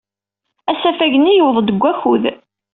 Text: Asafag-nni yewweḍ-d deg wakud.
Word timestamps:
Asafag-nni 0.71 1.33
yewweḍ-d 1.33 1.67
deg 1.71 1.81
wakud. 1.81 2.23